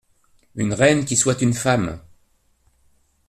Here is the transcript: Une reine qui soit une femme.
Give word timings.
Une 0.55 0.73
reine 0.73 1.05
qui 1.05 1.15
soit 1.15 1.43
une 1.43 1.53
femme. 1.53 1.99